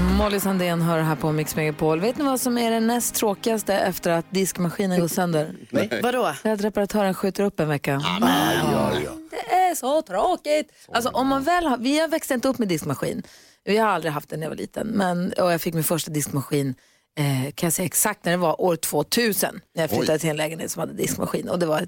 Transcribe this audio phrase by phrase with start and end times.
[0.00, 2.00] Molly Sandén hör här på Mix Megapol.
[2.00, 5.54] Vet ni vad som är det näst tråkigaste efter att diskmaskinen går sönder?
[5.70, 6.00] Nej.
[6.02, 6.24] Vadå?
[6.24, 8.00] Att reparatören skjuter upp en vecka.
[8.20, 9.12] Ja, ja.
[9.30, 10.72] Det är så tråkigt.
[10.92, 13.22] Alltså, om man väl har, vi har växt inte upp med diskmaskin.
[13.64, 14.86] Vi har aldrig haft den när jag var liten.
[14.86, 16.74] Men, och jag fick min första diskmaskin,
[17.18, 19.60] eh, kan jag säga exakt när det var, år 2000.
[19.74, 20.18] När jag flyttade Oj.
[20.18, 21.48] till en lägenhet som hade diskmaskin.
[21.48, 21.86] Och det var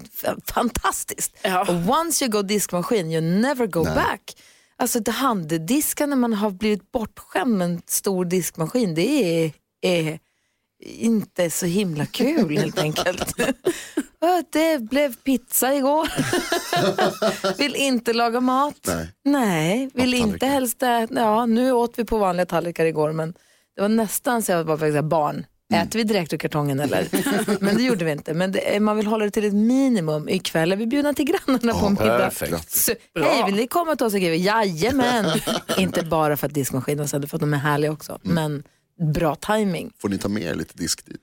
[0.53, 1.37] fantastiskt.
[1.41, 1.61] Ja.
[1.61, 4.35] Och once you go diskmaskin, you never go back.
[4.77, 9.51] Alltså det handdiska när man har blivit bortskämd med en stor diskmaskin, det är,
[9.81, 10.19] är
[10.85, 13.35] inte så himla kul helt enkelt.
[14.51, 16.07] Det blev pizza igår.
[17.57, 18.87] vill inte laga mat.
[18.87, 19.07] Nej.
[19.23, 21.07] Nej, vill inte helst äta.
[21.21, 23.33] Ja, nu åt vi på vanliga tallrikar igår men
[23.75, 25.45] det var nästan så jag var barn.
[25.71, 25.87] Mm.
[25.87, 27.07] Äter vi direkt ur kartongen eller?
[27.63, 28.33] men det gjorde vi inte.
[28.33, 30.29] Men det, man vill hålla det till ett minimum.
[30.29, 32.17] Ikväll är vi bjudna till grannarna på middag.
[32.17, 32.71] perfekt.
[32.71, 34.35] Så, Hej, vill ni komma till oss och skriva?
[34.35, 35.25] Jajamän!
[35.77, 38.19] inte bara för att diskmaskinen sönder, för att de är härliga också.
[38.25, 38.35] Mm.
[38.35, 38.63] Men
[39.13, 39.93] bra timing.
[40.01, 41.21] Får ni ta med er lite disk dit?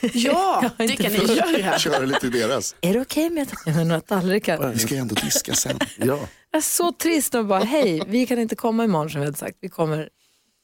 [0.14, 1.78] Ja, det inte kan ni göra.
[1.78, 2.76] Köra lite i deras.
[2.80, 4.72] Är det okej med att jag med några tallrikar?
[4.72, 5.78] Vi ska ju ändå diska sen.
[5.96, 6.18] Ja.
[6.50, 9.38] Jag är så trist och bara, hej, vi kan inte komma imorgon som vi hade
[9.38, 9.58] sagt.
[9.60, 10.08] Vi kommer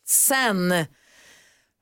[0.06, 0.74] sen.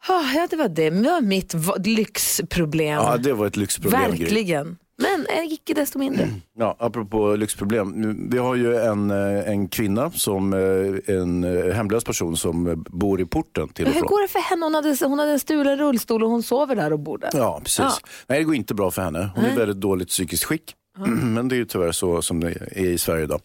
[0.08, 0.91] Ja, det var det.
[0.91, 1.55] Det var mitt
[1.86, 2.95] lyxproblem.
[2.95, 4.00] ja, det var ett lyxproblem.
[4.11, 4.77] Verkligen.
[5.03, 6.28] Men eh, icke desto mindre.
[6.59, 8.17] Ja, apropå lyxproblem.
[8.31, 13.25] Vi har ju en, eh, en kvinna, som eh, en hemlös person som bor i
[13.25, 14.09] porten till och hur från.
[14.09, 14.67] går det för henne?
[14.67, 17.31] Hon hade, hon hade en stulen rullstol och hon sover där och bor där.
[17.34, 17.78] Ja, precis.
[17.78, 17.92] Ja.
[18.27, 19.31] Nej, det går inte bra för henne.
[19.34, 20.75] Hon är i väldigt dåligt psykiskt skick.
[21.22, 23.41] Men det är ju tyvärr så som det är i Sverige idag.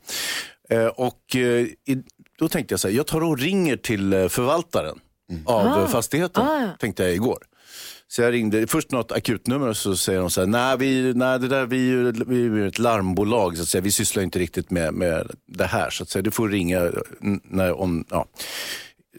[0.96, 1.76] Och i,
[2.40, 5.00] då tänkte jag så här, jag tar och ringer till förvaltaren
[5.46, 5.88] av Ah.
[5.88, 7.38] fastigheten, Ah, tänkte jag igår.
[8.08, 11.40] Så jag ringde, först något akutnummer och så säger de så här, nej, vi, nej
[11.40, 13.82] det där, vi, ju- vi är ett larmbolag, så att säga.
[13.82, 15.90] vi sysslar inte riktigt med, med det här.
[15.90, 16.22] Så att säga.
[16.24, 16.92] Du får ringa
[17.44, 18.26] när, om, ja.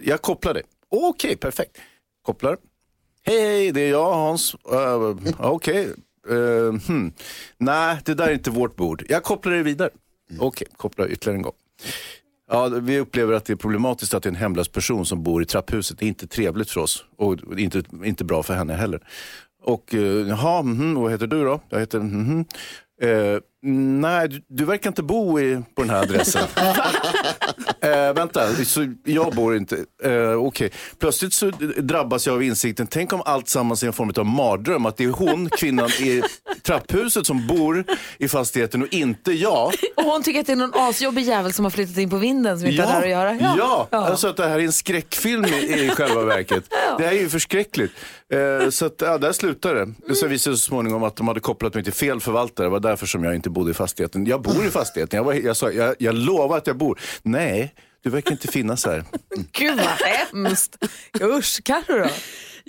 [0.01, 0.63] Jag kopplar det.
[0.91, 1.77] Okej, perfekt.
[2.23, 2.57] Kopplar.
[3.23, 4.55] Hej, hej, det är jag Hans.
[4.73, 5.89] Uh, Okej.
[6.31, 7.13] Eh, hmm.
[7.59, 9.05] Nej, det där är inte vårt bord.
[9.09, 9.91] Jag kopplar det vidare.
[10.39, 11.53] Okej, kopplar ytterligare en gång.
[12.51, 15.43] Ja, vi upplever att det är problematiskt att det är en hemlös person som bor
[15.43, 15.99] i trapphuset.
[15.99, 19.01] Det är inte trevligt för oss och inte, inte bra för henne heller.
[19.63, 21.61] Och eh, jaha, mm, vad heter du då?
[21.69, 22.45] Jag heter mm,
[23.03, 26.43] Eh, nej, du, du verkar inte bo i, på den här adressen.
[27.81, 29.77] Eh, vänta, så jag bor inte...
[30.05, 30.71] Eh, Okej.
[30.99, 34.87] Plötsligt så drabbas jag av insikten, tänk om allt sammans är en form av mardröm.
[34.87, 36.23] Att det är hon, kvinnan i
[36.63, 37.85] trapphuset som bor
[38.19, 39.73] i fastigheten och inte jag.
[39.97, 42.59] Och hon tycker att det är någon asjobbig jävel som har flyttat in på vinden
[42.59, 43.55] som inte har där att göra.
[43.59, 46.65] Ja, alltså att det här är en skräckfilm i, i själva verket.
[46.99, 47.93] Det här är ju förskräckligt.
[48.33, 50.15] Eh, så att, ja, där slutar det.
[50.15, 52.67] Så visade det sig så småningom att de hade kopplat mig till fel förvaltare.
[52.67, 54.27] Det var därför som jag inte bodde i fastigheten.
[54.27, 55.17] Jag bor i fastigheten.
[55.17, 57.01] Jag, var, jag sa, jag, jag lovar att jag bor.
[57.23, 59.05] Nej, du verkar inte finnas här.
[59.53, 60.85] Gud vad hemskt.
[61.23, 62.11] Usch, Carro då?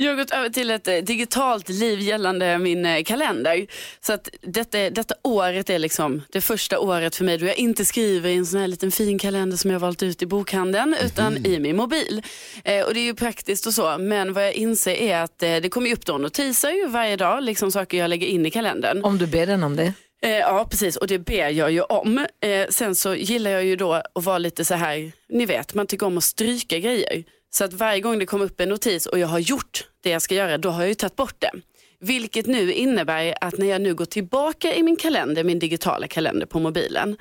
[0.01, 3.67] Jag har gått över till ett eh, digitalt liv gällande min eh, kalender.
[4.01, 7.85] Så att detta, detta året är liksom det första året för mig då jag inte
[7.85, 10.95] skriver i en sån här liten fin kalender som jag har valt ut i bokhandeln
[11.05, 12.21] utan i min mobil.
[12.63, 15.55] Eh, och det är ju praktiskt och så men vad jag inser är att eh,
[15.55, 19.03] det kommer upp då notiser ju varje dag, liksom saker jag lägger in i kalendern.
[19.03, 19.93] Om du ber den om det.
[20.21, 22.17] Eh, ja precis och det ber jag ju om.
[22.41, 25.87] Eh, sen så gillar jag ju då att vara lite så här, ni vet man
[25.87, 27.23] tycker om att stryka grejer.
[27.51, 30.21] Så att varje gång det kommer upp en notis och jag har gjort det jag
[30.21, 31.51] ska göra då har jag ju tagit bort det.
[31.99, 36.45] Vilket nu innebär att när jag nu går tillbaka i min kalender, min digitala kalender
[36.45, 37.17] på mobilen,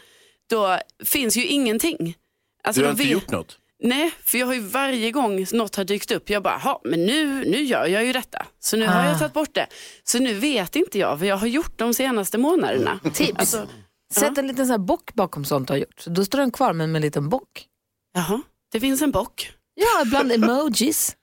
[0.50, 2.14] då finns ju ingenting.
[2.62, 3.58] Alltså, Du har inte vet- gjort något.
[3.82, 7.06] Nej, för jag har ju varje gång något har dykt upp, jag bara, "Ha, men
[7.06, 8.46] nu, nu gör jag ju detta.
[8.58, 9.08] Så nu har Ah.
[9.08, 9.66] jag tagit bort det.
[10.04, 13.00] Så nu vet inte jag vad jag har gjort de senaste månaderna.
[13.14, 13.38] Tips.
[13.38, 13.68] Alltså,
[14.14, 16.00] Sätt en liten sån här bock bakom sånt du har gjort.
[16.00, 17.66] Så då står den kvar men med en liten bock.
[18.14, 18.40] jaha,
[18.72, 19.52] det finns en bock.
[19.74, 21.16] Ja, ibland emojis.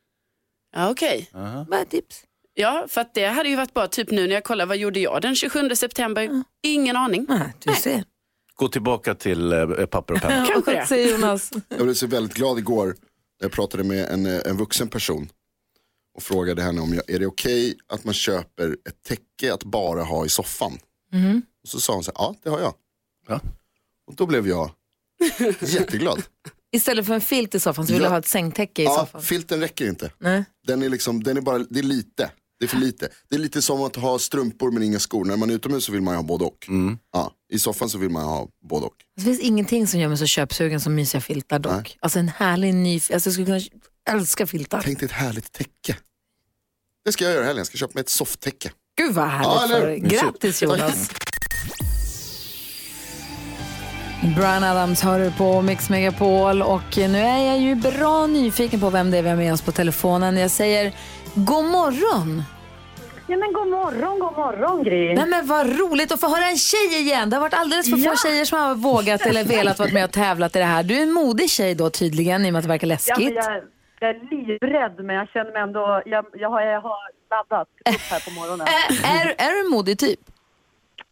[0.76, 1.30] Ja, Okej.
[1.70, 2.24] Bara tips.
[2.54, 5.00] Ja, för att det hade ju varit bra, typ nu när jag kollar, vad gjorde
[5.00, 6.44] jag den 27 september?
[6.64, 7.26] Ingen aning.
[7.30, 8.04] Nej, du ser.
[8.56, 10.46] Gå tillbaka till eh, papper och penna.
[10.48, 10.86] Kanske det.
[10.88, 11.52] Säger Jonas?
[11.70, 12.96] Jag blev så väldigt glad igår när
[13.40, 15.30] jag pratade med en, eh, en vuxen person
[16.16, 20.04] och frågade henne om jag, är det okej att man köper ett täcke att bara
[20.04, 20.78] ha i soffan.
[21.64, 22.74] Och så sa hon så här, ja det har jag.
[23.28, 23.40] Ja.
[24.08, 24.72] Och då blev jag
[25.62, 26.24] jätteglad.
[26.72, 28.08] Istället för en filt i soffan så vill Ja.
[28.08, 29.22] du ha ett sängtäcke i Ja, soffan.
[29.22, 30.12] filten räcker inte.
[30.18, 30.44] Nej.
[30.68, 32.32] Den är liksom, den är bara, det är lite.
[32.60, 33.10] Det är för lite.
[33.30, 35.26] Det är lite som att ha strumpor men inga skor.
[35.26, 36.66] När man är utomhus så vill man ju ha både och.
[36.68, 36.98] Mm.
[37.14, 38.94] Ja, I soffan så vill man ha både och.
[39.16, 41.74] Det finns ingenting som gör mig så köpsugen som mysiga filtar dock.
[41.74, 41.98] Nej.
[42.00, 43.62] Alltså en härlig ny, alltså jag skulle kunna
[44.10, 44.82] älska filtar.
[44.84, 45.98] Tänk dig ett härligt täcke.
[47.06, 47.58] Det ska jag göra i helgen.
[47.60, 48.72] Jag ska köpa mig ett softtäcke.
[48.98, 50.00] Gud vad härligt Ja, eller för dig.
[50.00, 51.10] Grattis Jonas.
[54.36, 58.90] Brian Adams hör du på Mix Megapol och nu är jag ju bra nyfiken på
[58.90, 60.38] vem det är vi har med oss på telefonen.
[60.38, 60.94] Jag säger
[61.36, 62.44] god morgon.
[63.28, 65.14] Ja men god morgon, god morgon Gry.
[65.14, 67.30] Nej men vad roligt att få höra en tjej igen.
[67.30, 68.16] Det har varit alldeles för få Ja.
[68.30, 70.84] tjejer som har vågat eller velat vara med och tävlat i det här.
[70.84, 73.36] Du är en modig tjej då tydligen i och med att det verkar Ja, läskigt.
[73.36, 73.62] jag,
[74.00, 76.98] jag är livrädd men jag känner mig ändå, jag, jag, har, jag har
[77.30, 78.68] laddat upp här på morgonen.
[78.90, 80.20] Är, är, är du en modig typ?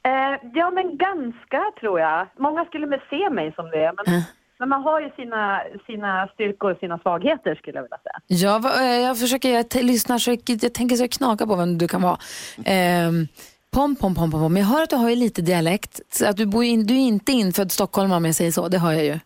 [0.06, 2.28] Eh, ja men ganska tror jag.
[2.40, 4.22] Många skulle med se mig som det men,
[4.63, 8.19] men man har ju sina, sina styrkor och sina svagheter skulle jag vilja säga.
[8.27, 11.77] Ja, eh, jag försöker, jag lyssnar så jag, jag tänker så jag knakar på vem
[11.77, 12.18] du kan vara.
[12.65, 13.27] Ehm,
[13.74, 14.57] pom, pom, pom, pom, pom.
[14.57, 16.01] Jag hör att du har ju lite dialekt.
[16.10, 18.80] Så att du, bor in, du är inte infödd stockholmare om jag säger så, det
[18.80, 19.19] hör jag ju.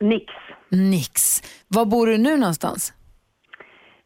[0.00, 0.32] Nix.
[0.68, 1.42] Nix.
[1.68, 2.92] Var bor du nu någonstans?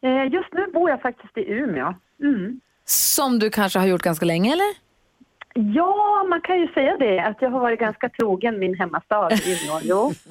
[0.01, 1.93] Eh, just nu bor jag faktiskt i Umeå.
[2.21, 2.59] Mm.
[2.85, 4.88] Som du kanske har gjort ganska länge eller?
[5.53, 10.11] Ja, man kan ju säga det att jag har varit ganska trogen min hemmastad Umeå.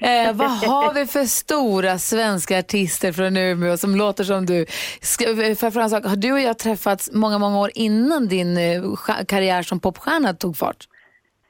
[0.00, 4.66] Eh, vad har vi för stora svenska artister från Umeå som låter som du?
[5.00, 5.24] Ska,
[5.56, 8.82] för en sak, har du och jag träffats många, många år innan din eh,
[9.28, 10.88] karriär som popstjärna tog fart?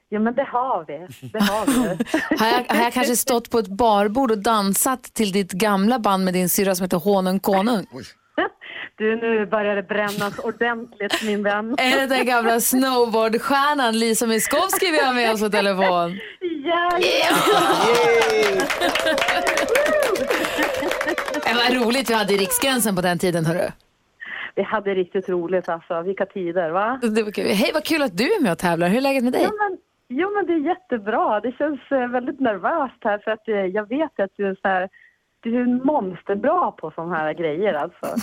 [0.09, 1.29] Ja men det har vi.
[1.29, 2.05] Det har vi.
[2.39, 6.25] Har jag, har jag kanske stått på ett barbord och dansat till ditt gamla band
[6.25, 7.87] med din syrra som heter Honung Konung?
[8.99, 11.75] Du, nu börjar det brännas ordentligt min vän.
[11.79, 16.19] Är det den gamla snowboardstjärnan Lisa Miskovsky vi har med oss på telefon?
[16.65, 16.99] Ja,
[21.45, 23.71] Det var roligt vi hade i Riksgränsen på den tiden hörru.
[24.55, 26.03] vi hade riktigt roligt alltså.
[26.03, 27.01] Vilka tider va?
[27.37, 28.89] Hej vad kul att du är med och tävlar.
[28.89, 29.43] Hur är läget med dig?
[29.43, 29.79] Ja men,
[30.09, 31.41] jo, men det är jättebra.
[31.41, 34.69] Det känns eh, väldigt nervöst här för att eh, jag vet att du är så
[34.69, 34.89] här
[35.51, 38.07] du är monsterbra på sådana här grejer alltså.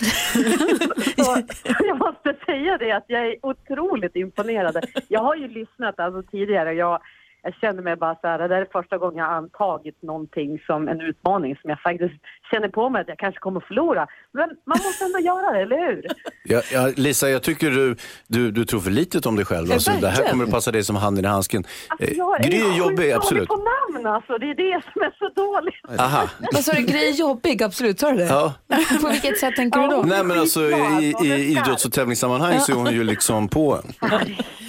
[1.16, 1.42] så,
[1.86, 4.84] jag måste säga det att jag är otroligt imponerad.
[5.08, 7.00] Jag har ju lyssnat alltså, tidigare jag,
[7.44, 10.58] jag känner mig bara så här, det där är första gången jag har antagit någonting
[10.66, 12.14] som en utmaning som jag faktiskt
[12.50, 14.06] känner på mig att jag kanske kommer att förlora.
[14.32, 16.02] Men man måste ändå göra det, eller hur?
[16.46, 17.96] Ja, ja, Lisa, jag tycker du,
[18.26, 19.72] du, du tror för litet om dig själv.
[19.72, 21.64] Alltså, det här kommer att passa dig som handen i handsken.
[21.88, 23.48] Alltså, Eh, jag Gry är jobbig, dålig absolut.
[23.48, 26.00] på namn alltså, det är det som är så dåligt.
[26.00, 26.28] Aha.
[26.52, 26.82] Vad sa du?
[26.82, 28.00] Grej jobbig, absolut.
[28.00, 28.24] Sa du det?
[28.24, 28.54] Ja.
[29.02, 30.02] På vilket sätt tänker du då?
[30.06, 31.60] Nej men alltså i, Skitbra, i ska.
[31.60, 34.10] idrotts och tävlingssammanhang så är hon ju liksom på en.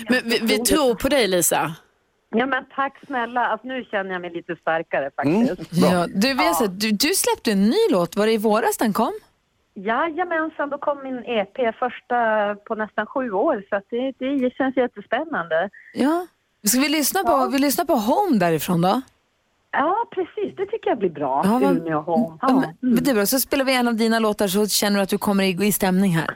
[0.09, 1.75] Men vi, vi tror på dig Lisa.
[2.37, 5.69] Ja men tack snälla, alltså, nu känner jag mig lite starkare faktiskt.
[5.71, 8.15] Ja, du, vet, så, du, du släppte en ny låt.
[8.15, 9.13] Var det i våras den kom?
[9.73, 12.15] Jajamensan, då kom min EP första
[12.67, 15.69] på nästan sju år så att det, det känns jättespännande.
[15.93, 16.27] Ja.
[16.63, 19.01] Ska vi lyssna på, vi lyssnar på Home därifrån då?
[19.71, 21.41] Ja precis, det tycker jag blir bra.
[21.45, 22.37] Ja, vad- Umeå Home.
[22.41, 22.47] Ja.
[22.49, 22.73] Ja.
[22.79, 23.25] men Det är bra.
[23.25, 25.71] Så spelar vi en av dina låtar så känner du att du kommer i, i
[25.71, 26.35] stämning här.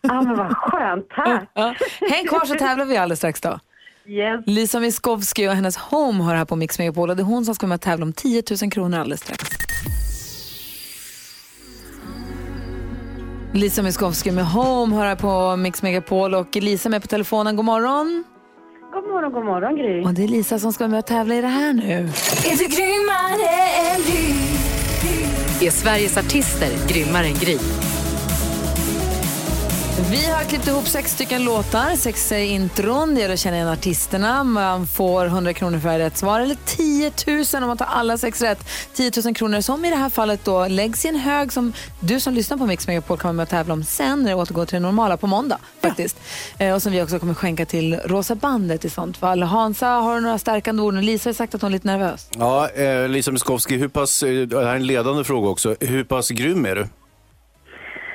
[0.00, 1.42] ja men vad skönt, tack.
[1.54, 1.74] Ja.
[2.00, 3.58] Häng kvar så tävlar vi alldeles strax då.
[4.08, 4.42] Yes.
[4.46, 7.54] Lisa Miskovsky och hennes Home har här på Mix Megapol och det är hon som
[7.54, 9.44] ska vara med och tävla om 10 000 kronor alldeles strax.
[13.52, 17.56] Lisa Miskovsky med Home har här på Mix Megapol och Lisa är med på telefonen.
[17.56, 18.24] God morgon!
[18.92, 20.04] God morgon, god morgon Gry.
[20.04, 22.08] Och det är Lisa som ska vara med och tävla i det här nu.
[25.66, 27.58] Är Sveriges artister grymmare än Gry?
[29.98, 33.14] Vi har klippt ihop sex stycken låtar, sex intron.
[33.14, 34.44] Det gäller att känna igen artisterna.
[34.44, 38.42] Man får 100 kronor för rätt svar, eller 10 000 om man tar alla sex
[38.42, 38.68] rätt.
[38.94, 42.20] 10 000 kronor som i det här fallet då läggs i en hög som du
[42.20, 44.66] som lyssnar på Mix Megapol kan vara med och tävla om sen när det återgår
[44.66, 45.58] till det normala på måndag.
[45.82, 46.16] faktiskt.
[46.58, 49.42] Eh, och som vi också kommer skänka till Rosa bandet i sånt fall.
[49.42, 50.94] Hansa, har du några stärkande ord?
[50.94, 52.28] Lisa har sagt att hon är lite nervös.
[52.38, 55.76] Ja, eh, Lisa Miskovsky, hur pass, eh, det här är en ledande fråga också.
[55.80, 56.88] Hur pass grym är du?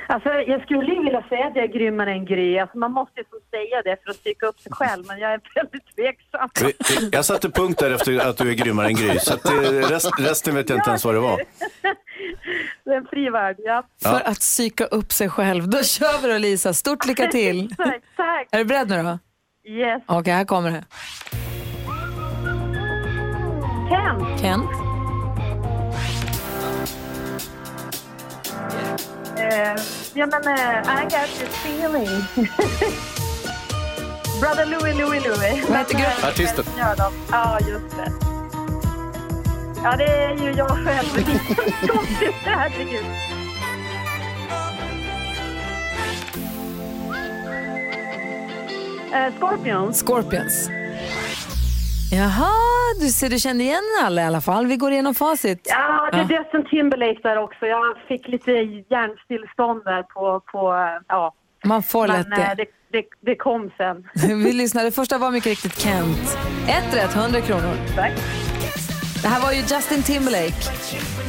[0.07, 2.59] Alltså, jag skulle ju vilja säga att jag är grymmare än Gry.
[2.59, 5.33] Alltså, man måste ju få säga det för att stycka upp sig själv, men jag
[5.33, 6.49] är väldigt tveksam.
[7.11, 9.19] Jag satte punkt där efter att du är grymmare än Gry.
[9.19, 11.41] Så att, eh, rest, resten vet jag inte ens vad det var.
[12.85, 13.83] Det är en fri värld, ja.
[14.03, 15.69] För att psyka upp sig själv.
[15.69, 16.73] Då kör vi då Lisa.
[16.73, 17.75] Stort lycka till!
[17.77, 18.47] Tack, tack.
[18.51, 19.19] Är du beredd nu då?
[19.71, 20.01] Yes.
[20.05, 20.83] Okej, här kommer det.
[23.89, 24.41] Kent.
[24.41, 24.69] Kent.
[29.37, 29.75] Eh,
[30.15, 32.07] Ja, men uh, I got this feeling.
[34.39, 35.63] Brother Louie, Louie, Louie.
[35.69, 36.23] Vad heter gruppen?
[36.23, 36.65] Eh, Artisten.
[37.31, 38.11] Ja, just det.
[39.83, 41.07] Ja, det är ju jag själv.
[41.15, 42.35] Det är så konstigt,
[49.39, 49.99] Scorpions.
[49.99, 50.69] Scorpions.
[52.15, 52.51] Jaha,
[52.99, 54.67] du ser du kände igen alla i alla fall.
[54.67, 55.67] Vi går igenom facit.
[55.69, 57.65] Ja, det är Justin Timberlake där också.
[57.65, 61.33] Jag fick lite hjärnstillstånd där på, på ja.
[61.65, 62.55] Man får lätt Men eh, det.
[62.55, 64.07] det, det, det kom sen.
[64.43, 64.87] Vi lyssnade.
[64.87, 66.37] Det första var mycket riktigt Kent.
[66.67, 67.75] Ett rätt, 100 kronor.
[67.95, 68.11] Tack.
[69.21, 70.53] Det här var ju Justin Timberlake.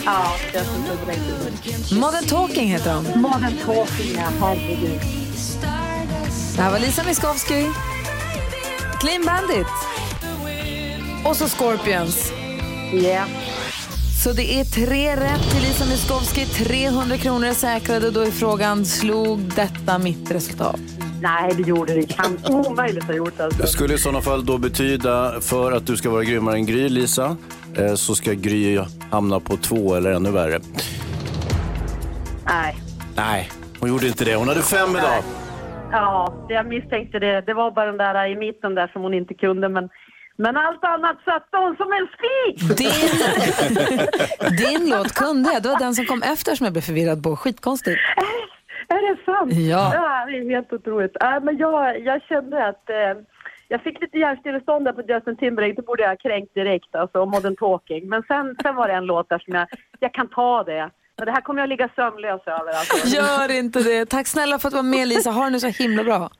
[0.04, 0.24] Ja,
[0.54, 1.94] Justin Timberlake.
[2.00, 3.04] Modern Talking heter han.
[3.04, 4.28] Modern Talking, ja.
[4.40, 5.00] Herregud.
[6.56, 7.64] Det här var Lisa Miskovsky.
[9.00, 9.66] Clean Bandit.
[11.24, 12.32] Och så Scorpions.
[12.92, 13.24] Ja.
[14.24, 16.44] Så det är tre rätt till Lisa Miskovsky.
[16.44, 18.10] 300 kronor är säkrade.
[18.10, 20.80] Då är frågan, slog detta mitt resultat?
[21.22, 22.06] Nej, det gjorde det.
[22.06, 23.62] Kan omöjligt ha gjort alltså.
[23.62, 26.88] Det skulle i sådana fall då betyda, för att du ska vara grymmare än Gry,
[26.88, 27.36] Lisa,
[27.78, 30.60] eh, så ska Gry hamna på två eller ännu värre.
[32.46, 32.76] Nej.
[33.16, 33.50] Nej,
[33.80, 34.34] hon gjorde inte det.
[34.36, 35.22] Hon hade fem idag.
[35.92, 37.40] Ja, jag misstänkte det.
[37.40, 39.68] Det var bara den där i mitten där som hon inte kunde.
[39.68, 39.88] Men,
[40.36, 42.78] men allt annat satte hon som en spik!
[42.78, 43.10] Din,
[44.56, 45.62] din låt kunde jag.
[45.62, 47.36] Det var den som kom efter som jag blev förvirrad på.
[47.36, 48.00] Skitkonstigt.
[48.88, 49.52] Är det sant?
[49.52, 50.24] Ja.
[50.26, 51.22] det är helt otroligt.
[51.22, 53.22] Äh, men jag, jag kände att eh,
[53.68, 55.74] jag fick lite hjärnstillestånd där på Justin Timberlake.
[55.74, 58.08] Det borde jag ha kränkt direkt, alltså, Modern Talking.
[58.08, 59.66] Men sen, sen var det en låt där som jag,
[60.00, 60.90] jag kan ta det.
[61.16, 62.72] Men det här kommer jag ligga sömnlös över.
[62.78, 63.16] Alltså.
[63.16, 64.06] Gör inte det.
[64.06, 65.30] Tack snälla för att du var med Lisa.
[65.30, 66.30] Ha det nu så himla bra.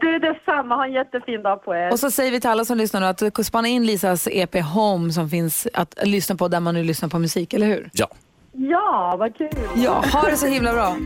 [0.00, 0.74] Det är detsamma.
[0.74, 1.92] Ha en jättefin dag på er.
[1.92, 5.12] Och så säger vi till alla som lyssnar nu att spana in Lisas EP Home
[5.12, 7.90] som finns att lyssna på där man nu lyssnar på musik, eller hur?
[7.92, 8.08] Ja.
[8.52, 9.48] Ja, vad kul!
[9.76, 10.96] Ja, ha det så himla bra.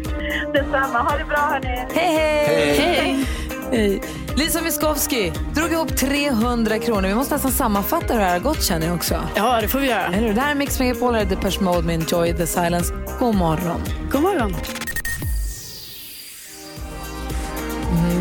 [0.52, 0.99] Detsamma.
[0.99, 1.87] Ha det bra hörni.
[1.94, 2.76] Hej, hej!
[2.78, 3.26] Hej!
[3.70, 4.02] hej.
[4.37, 7.08] Lisa Miskovsky drog ihop 300 kronor.
[7.08, 9.14] Vi måste nästan sammanfatta hur det här har gått känner jag också.
[9.37, 10.06] Ja, det får vi göra.
[10.06, 10.34] Eller hur?
[10.34, 12.94] Det här är Mix Megapol, här är Depeche Mode med Enjoy the Silence.
[13.18, 13.80] God morgon.
[14.11, 14.54] God morgon.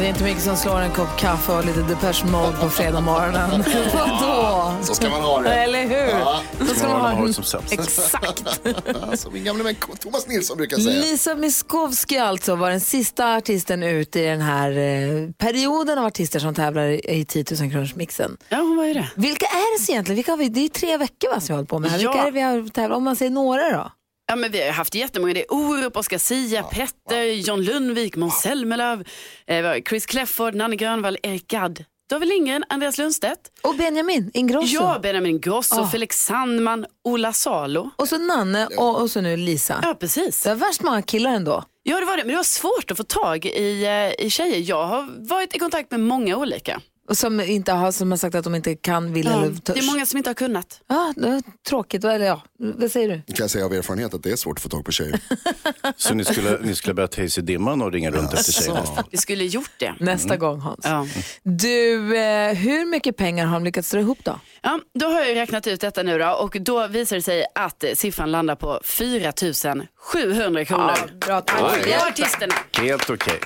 [0.02, 3.02] Det är inte mycket som slår en kopp kaffe och lite Depeche Mode på fredag
[3.02, 3.64] morgonen.
[3.94, 4.74] Vadå?
[4.82, 5.54] Så ska man ha det.
[5.54, 6.20] Eller hur?
[6.20, 6.42] Ja.
[6.68, 7.34] Så ska man ha det.
[7.34, 7.74] som sämst.
[7.74, 8.44] Exakt.
[9.20, 11.02] Som min gamle vän Thomas Nilsson brukar säga.
[11.02, 16.40] Lisa Miskovsky alltså var den sista artisten ut i den här eh, perioden av artister
[16.40, 18.38] som tävlar i i 10 000 kronors mixen.
[18.50, 19.08] Ja, hon var ju det.
[19.16, 20.16] Vilka är det så egentligen?
[20.16, 20.50] Vilka har vi?
[20.50, 21.98] Det är tre veckor va, som vi har hållit på med här.
[21.98, 22.22] Vilka Ja.
[22.22, 23.92] är det vi har tävlat Om man säger några då?
[24.32, 25.34] Ja, men vi har haft jättemånga.
[25.34, 29.04] Det är Orup, Oscar Sia, Petter, John Lundvik, Måns Zelmerlöw,
[29.48, 33.40] eh, vi har Chris Clefford, Nanne Grönvall, Erik Gadd, David Lindgren, Andreas Lundstedt.
[33.64, 34.74] Och Benjamin Ingrosso.
[34.74, 35.88] Ja, Benjamin Grosso, Ah.
[35.90, 37.90] Felix Sandman, Ola Salo.
[37.96, 39.80] Och så Nanne och, och så nu Lisa.
[39.84, 40.44] Ja, precis.
[40.44, 41.64] Det var värst många killar ändå.
[41.84, 42.24] Ja, det var det.
[42.24, 44.70] Men det var svårt att få tag i, eh, i tjejer.
[44.70, 46.82] Jag har varit i kontakt med många olika.
[47.10, 49.76] Och som, inte har, som har sagt att de inte kan, vill eller törs.
[49.76, 50.82] Det är många som inte har kunnat.
[50.88, 52.04] Ja, det var tråkigt.
[52.04, 53.34] Eller ja, vad säger du?
[53.34, 55.20] Kan jag säga av erfarenhet att det är svårt att få tag på tjejer.
[55.96, 58.84] Så ni skulle, ni skulle börja ta i dimman och ringa runt efter tjejer?
[59.12, 59.94] Vi skulle gjort det.
[60.00, 60.80] Nästa gång Hans.
[60.84, 61.08] Ja.
[61.44, 64.40] Du, eh, hur mycket pengar har de lyckats dra ihop då?
[64.62, 67.84] Ja, då har jag räknat ut detta nu då och då visar det sig att
[67.84, 69.34] eh, siffran landar på 4
[69.96, 71.20] 700 kronor.
[71.26, 71.84] bra, tack.
[71.84, 72.54] Det var artisterna.
[72.78, 73.40] Helt okej.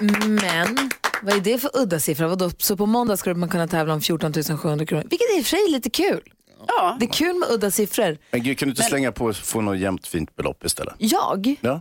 [0.00, 0.90] Men
[1.22, 2.28] vad är det för udda siffra?
[2.28, 2.50] Vadå?
[2.58, 5.50] Så på måndag skulle man kunna tävla om 14 700 kronor, vilket i och för
[5.50, 6.20] sig är lite kul.
[6.66, 8.18] Ja, Det är kul med udda siffror.
[8.30, 10.94] Men Gry, kan du inte slänga på och få något jämnt fint belopp istället?
[10.98, 11.80] Jag Ja.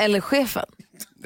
[0.00, 0.64] eller chefen?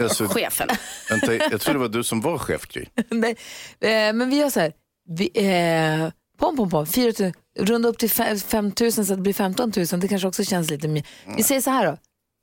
[0.00, 0.68] Alltså, chefen.
[1.10, 2.84] vänta, jag tror det var du som var chef, Gry.
[3.10, 3.36] Nej,
[3.80, 4.72] eh, men vi gör så här.
[5.08, 6.86] Vi, eh, pom, pom, pom.
[6.86, 9.86] 4 000, runda upp till 5 000 så att det blir 15 000.
[10.00, 11.06] Det kanske också känns lite mer.
[11.36, 11.96] Vi säger så här då.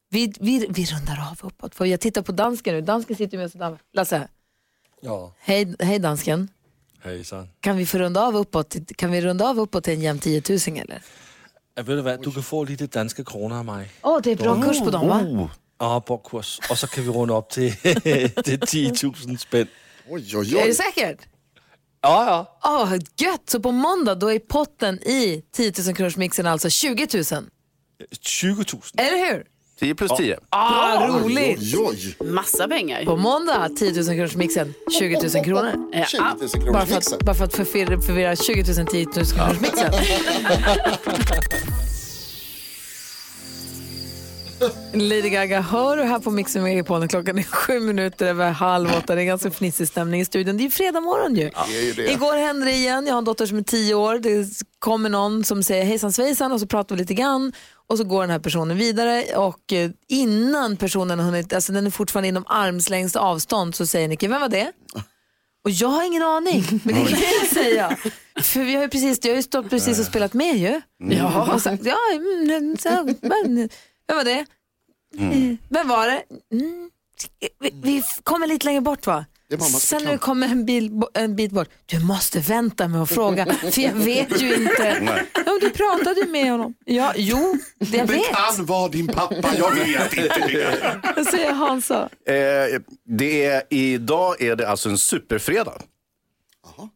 [0.09, 1.75] Vi, vi, vi rundar av uppåt.
[1.75, 2.81] För jag tittar på dansken nu.
[2.81, 3.53] Dansken sitter med oss.
[3.53, 3.77] där.
[3.93, 4.27] Lasse,
[5.01, 6.49] Ja, hej, hej dansken.
[7.03, 7.49] hejsan.
[7.59, 8.75] Kan vi få runda av uppåt?
[8.95, 11.01] Kan vi runda av uppåt till en jämn 10 000 eller?
[11.75, 13.89] Ja, ved du hvad, du kan få lite danska kronor av mig.
[14.01, 15.21] Åh, oh, det är bra kurs på dem va?
[15.21, 15.49] Oh,
[15.79, 16.59] Ja, bra kurs.
[16.69, 17.73] Och så kan vi runde upp till,
[18.43, 18.93] till 10
[19.27, 19.67] 000 spänn.
[20.09, 20.73] Oj, oj, Är det oj.
[20.73, 21.19] säkert?
[22.01, 22.59] Ja, ja.
[22.81, 23.49] Åh, gött!
[23.49, 27.23] Så på måndag då är potten i 10 000 kronors mixen alltså 20 000.
[28.21, 28.81] 20 000.
[28.97, 29.45] Eller hur?
[29.79, 30.37] 10 plus 10.
[30.49, 31.59] Ah, roligt!
[31.59, 31.77] Oj,
[32.19, 32.29] oj.
[32.29, 33.05] Massa pengar.
[33.05, 35.71] På måndag 10 000 kronors mixen 20 000 kronor.
[35.93, 36.27] Ja, 20 000
[36.73, 37.13] Bara kronors för mixen.
[37.17, 39.91] att, bara för att förvirra, förvirra 20 000 10 000 kronors mixen.
[44.93, 47.07] Lady Gaga hör du här på Mixen Megapol.
[47.07, 49.15] Klockan är sju minuter över halv åtta.
[49.15, 50.57] Det är ganska fnissig stämning i studion.
[50.57, 51.49] Det är ju fredag morgon ju.
[51.69, 52.11] Det är ju det.
[52.11, 53.05] Igår hände det igen.
[53.07, 54.17] Jag har en dotter som är tio år.
[54.19, 54.47] Det
[54.79, 57.53] kommer någon som säger hejsan svejsan och så pratar vi lite grann.
[57.89, 61.85] Och så går den här personen vidare och eh, innan personen har hunnit, alltså den
[61.85, 64.71] är fortfarande inom armslängds avstånd så säger Nicky, vem var det?
[65.63, 67.97] Och jag har ingen aning, men det kan jag säga.
[68.41, 70.81] För vi har ju precis, jag har ju stått precis och spelat med ju.
[71.15, 71.53] Ja.
[71.53, 72.89] Och sagt, ja, mm, så,
[73.21, 73.69] men,
[74.07, 74.45] vem var det?
[75.17, 76.23] Eh, Vem var det?
[76.51, 76.89] Mm,
[77.59, 79.25] vi, vi kommer lite längre bort va?
[79.49, 80.21] Det är mammas Sen när det bekant.
[80.21, 84.41] kommer en, bil, en bit bort, du måste vänta med att fråga, för jag vet
[84.41, 85.01] ju inte.
[85.45, 86.73] Ja, du pratade ju med honom.
[86.85, 88.25] Ja, jo, det jag Det vet.
[88.57, 90.99] kan vara din pappa, jag vet inte det.
[91.15, 92.09] Vad säger Hansa?
[92.27, 92.81] Eh,
[93.17, 95.81] det är, idag är det alltså en superfredag.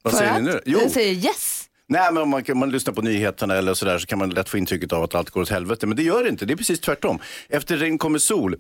[0.02, 0.44] Vad För säger att?
[0.44, 0.60] ni nu?
[0.66, 0.80] Jo.
[0.82, 1.64] Jag säger yes.
[1.88, 4.50] Nej, men om man, kan- man lyssnar på nyheterna eller sådär så kan man lätt
[4.50, 5.88] få intrycket av att allt går åt helvete.
[5.88, 7.20] Men det gör det inte, det är precis tvärtom.
[7.50, 8.54] Efter regn kommer sol.
[8.54, 8.60] Eh,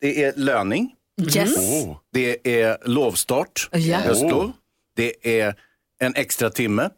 [0.00, 0.90] det är löning,
[1.36, 1.56] Yes.
[1.58, 1.96] Åh.
[2.12, 3.96] det är lovstart, Ja.
[3.98, 4.52] höstlov.
[4.96, 5.54] Det är
[6.00, 6.90] en extra timme.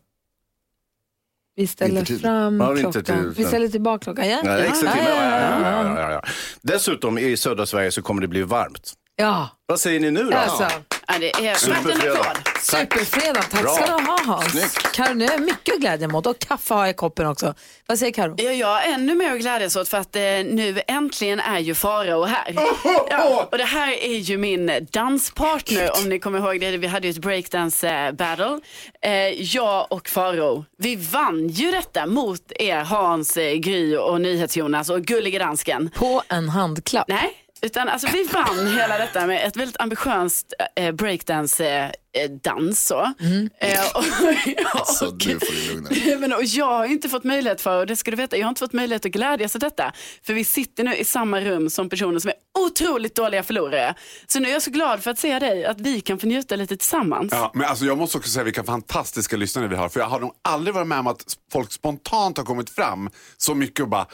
[1.57, 2.21] Vi ställer Inte till.
[2.21, 3.05] fram Ja, inte klockan.
[3.05, 4.29] till- Vi ställer tillbaka klockan.
[4.29, 5.09] Ja, Nej, extra ja, timme.
[5.11, 5.95] ja, Ja, ja, ja, ja.
[5.95, 6.23] ja, ja, ja.
[6.63, 8.93] Dessutom i södra Sverige så kommer det bli varmt.
[9.17, 9.49] ja.
[9.67, 10.37] Vad säger ni nu då?
[10.37, 10.69] Alltså,
[11.13, 12.19] Ja, det är värt en Superfredag.
[12.21, 12.37] applåd.
[12.61, 13.51] superfredag.
[13.51, 13.71] Tack Bra.
[13.75, 14.51] ska du ha Hans.
[14.53, 14.93] Snyggt.
[14.93, 17.55] Karo, nu är jag mycket att glädja åt och kaffe har jag i koppen också.
[17.87, 18.35] Vad säger Karo?
[18.39, 21.75] Ja, jag har ännu mer att glädjas åt för att eh, nu äntligen är ju
[21.75, 22.55] Farao här.
[23.11, 26.77] Ja, och det här är ju min danspartner om ni kommer ihåg det.
[26.77, 28.61] Vi hade ju ett breakdance eh, battle.
[29.03, 29.13] Eh,
[29.43, 35.03] jag och Farao, vi vann ju detta mot er Hans, eh, Gry och NyhetsJonas och
[35.03, 35.91] Gullige Dansken.
[35.95, 37.09] På en handklapp.
[37.09, 41.85] Nej, utan alltså vi vann hela detta med ett väldigt ambitiöst eh, breakdance eh,
[42.23, 43.01] eh, dans så.
[43.61, 44.05] Eh, och,
[45.09, 46.17] och- nu får du lugna dig.
[46.21, 48.49] men, och jag har inte fått möjlighet för, och det ska du veta, jag har
[48.49, 49.93] inte fått möjlighet att glädjas åt detta.
[50.23, 52.35] För vi sitter nu i samma rum som personer som är
[52.67, 53.95] otroligt dåliga förlorare.
[54.27, 56.57] Så nu är jag så glad för att se dig, att vi kan få njuta
[56.57, 57.33] lite tillsammans.
[57.33, 59.89] Ja, men alltså jag måste också säga vilka fantastiska lyssnare vi har.
[59.89, 63.55] För jag har nog aldrig varit med om att folk spontant har kommit fram så
[63.55, 64.07] mycket och bara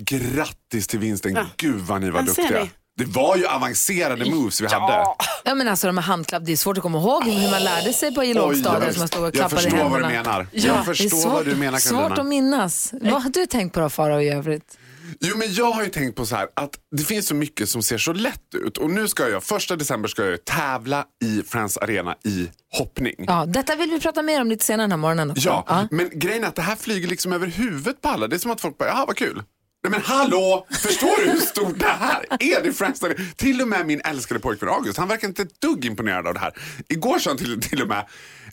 [0.00, 1.38] grattis till vinsten.
[1.56, 2.68] Gud vad ni var Ja, ser duktiga.
[2.96, 5.04] Det var ju avancerade moves vi hade.
[5.44, 7.92] Ja, men alltså de här handklapp, det är svårt att komma ihåg hur man lärde
[7.92, 8.92] sig på i lågstadiet.
[8.92, 10.22] som man stod och jag klappade i förstår vad du händerna.
[10.22, 10.46] menar.
[10.52, 12.20] Ja, Jag det är förstår svårt, vad du menar, Svårt Carolina.
[12.20, 12.94] att minnas.
[13.00, 14.78] Vad har du tänkt på då Farao i övrigt?
[15.20, 17.82] Jo, men jag har ju tänkt på så här att det finns så mycket som
[17.82, 18.78] ser så lätt ut.
[18.78, 23.14] Och nu ska jag, första december ska jag tävla i Friends Arena i hoppning.
[23.18, 25.48] Ja, detta vill vi prata mer om lite senare den här morgonen också.
[25.68, 28.28] Ja, men grejen är att det här flyger liksom över huvudet på alla.
[28.28, 29.42] Det är som att folk bara, jaha vad kul.
[29.84, 32.62] Nej men hallå, förstår du hur stort det här är?
[32.62, 33.00] Det Friends.
[33.36, 36.40] Till och med min älskade pojkvän August, han verkar inte ett dugg imponerad av det
[36.40, 36.52] här.
[36.88, 38.06] Igår sa han till, till och med,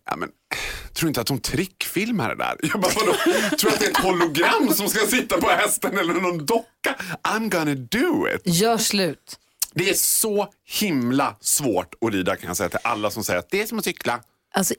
[0.06, 0.30] ja men,
[0.94, 2.56] tror du inte att de trickfilmar det där?
[2.62, 3.14] Jag bara, vadå?
[3.58, 6.96] Tror att det är ett hologram som ska sitta på hästen eller någon docka?
[7.24, 8.42] I'm gonna do it.
[8.46, 9.40] Gör slut.
[9.74, 13.50] Det är så himla svårt att rida kan jag säga till alla som säger att
[13.50, 14.20] det är som att cykla.
[14.54, 14.74] Alltså,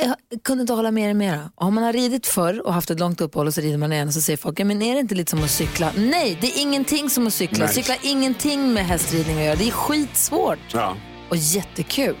[0.00, 1.50] jag kunde inte hålla med er mera.
[1.54, 4.08] Om man har ridit förr och haft ett långt uppehåll och så rider man igen
[4.08, 5.92] och så säger folk, ja, men är det inte lite som att cykla?
[5.96, 7.64] Nej, det är ingenting som att cykla.
[7.64, 7.74] Nej.
[7.74, 9.56] Cykla ingenting med hästridning att göra.
[9.56, 10.96] Det är skitsvårt Ja.
[11.30, 12.16] och jättekul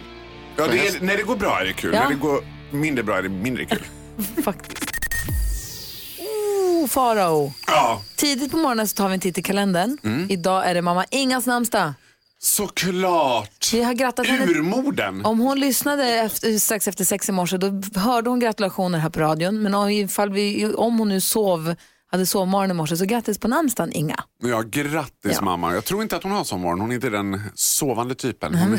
[0.56, 2.00] Ja, det är, när det går bra är det kul, Ja.
[2.02, 3.84] när det går mindre bra är det mindre kul.
[4.44, 4.84] faktiskt.
[6.20, 7.52] Oh, Farao.
[7.66, 9.98] Ja, Tidigt på morgonen så tar vi en titt i kalendern.
[10.04, 10.26] Mm.
[10.30, 11.92] Idag är det mamma Ingas namnsdag.
[12.38, 13.72] Såklart.
[13.72, 14.44] Vi har grattat henne.
[14.46, 15.24] Urmorden.
[15.24, 19.20] Om hon lyssnade efter, strax efter sex i morse då hörde hon gratulationer här på
[19.20, 19.62] radion.
[19.62, 21.74] Men om, ifall vi, om hon nu sov,
[22.10, 24.24] hade sovmorgon i morse så grattis på namnsdagen Inga.
[24.42, 25.40] Ja, grattis Ja.
[25.42, 25.74] mamma.
[25.74, 26.80] Jag tror inte att hon har sovmorgon.
[26.80, 28.78] Hon är inte den sovande typen.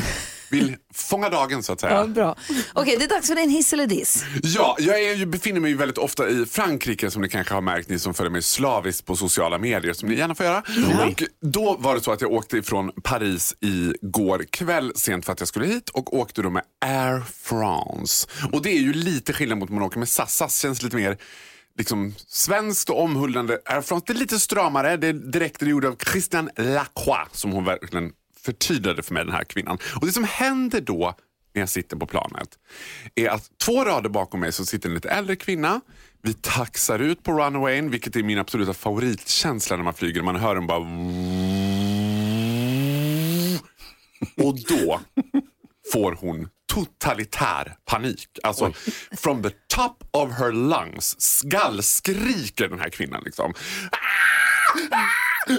[0.50, 1.92] Vill fånga dagen så att säga.
[1.92, 2.36] Ja, bra.
[2.72, 4.24] Okej, det är dags för din hiss eller diss.
[4.42, 7.88] Ja, jag är ju, befinner mig väldigt ofta i Frankrike som ni kanske har märkt,
[7.88, 10.62] ni som följer mig slaviskt på sociala medier som ni gärna får göra.
[11.06, 15.32] Och då var det så att jag åkte ifrån Paris i går kväll sent för
[15.32, 18.28] att jag skulle hit och åkte då med Air France.
[18.52, 20.34] Och det är ju lite skillnad mot man åker med SAS.
[20.36, 21.16] SAS känns lite mer
[21.78, 23.58] liksom svenskt och omhuldande.
[23.64, 24.96] Air France det är lite stramare.
[24.96, 28.12] Det är direkt gjord av Christian Lacroix som hon verkligen
[28.44, 29.78] förtydligade för mig den här kvinnan.
[30.00, 31.14] Och det som händer då
[31.54, 32.48] när jag sitter på planet
[33.14, 35.80] är att två rader bakom mig så sitter en lite äldre kvinna.
[36.22, 40.22] Vi taxar ut på runwayen, vilket är min absoluta favoritkänsla när man flyger.
[40.22, 40.78] Man hör den bara...
[44.36, 45.00] Och då
[45.92, 48.28] får hon totalitär panik.
[48.42, 48.72] Alltså,
[49.16, 53.22] from the top of her lungs skallskriker den här kvinnan.
[53.24, 53.54] Liksom.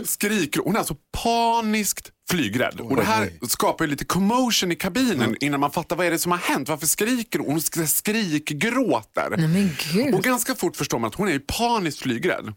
[0.06, 0.62] Skriker.
[0.64, 2.80] Hon är alltså paniskt flygrädd.
[2.80, 6.20] Och det här skapar ju lite commotion i kabinen innan man fattar vad är det
[6.20, 6.70] som har hänt.
[6.70, 7.48] Varför skriker hon?
[7.48, 9.30] Hon sk- skrikgråter.
[9.38, 10.14] Nej men gud.
[10.16, 12.54] Och ganska fort förstår man att hon är ju paniskt flygrädd.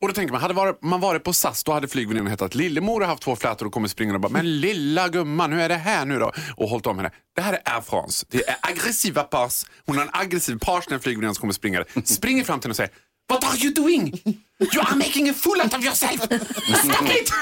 [0.00, 3.00] Och då tänker man, hade varit, man varit på SAS då hade flygvärdinnan hetat Lillemor
[3.00, 5.74] och haft två flätor och kommer springande och bara Men lilla gumman, hur är det
[5.74, 6.32] här nu då?
[6.56, 7.10] Och hållit om henne.
[7.36, 8.26] Det här är Air France.
[8.30, 9.64] Det är aggressiva pars.
[9.86, 11.86] Hon har en aggressiv pars när flygvärdinnan som kommer springande.
[12.04, 12.90] Springer fram till henne och säger
[13.30, 14.20] What are you doing?
[14.74, 16.20] You are making a fool out of yourself!
[16.22, 17.32] Stop it!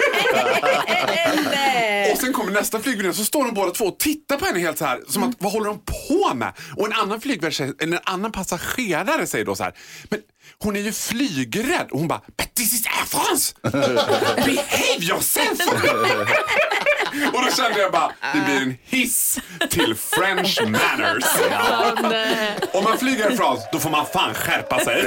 [2.13, 4.79] och sen kommer nästa flygvärdinna så står de båda två och tittar på henne helt
[4.79, 6.53] så här som att vad håller de på med?
[6.77, 9.75] Och en annan flygvärd, säger- eller en annan passagerare säger då så här
[10.11, 10.21] men
[10.59, 13.55] hon är ju flygrädd och hon bara But this is Air France!
[14.45, 15.59] Behave yourself!
[17.35, 19.39] Och då kände jag bara, det blir en hiss
[19.71, 21.25] till French manners.
[22.73, 25.05] Om man flyger härifrån, då får man fan skärpa sig.